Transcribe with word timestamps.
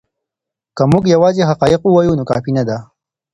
که 0.75 0.83
موږ 0.91 1.03
یوازې 1.15 1.41
حقایق 1.49 1.81
ووایو 1.83 2.17
نو 2.19 2.23
کافی 2.31 2.51
نه 2.57 2.63
دی. 2.67 2.77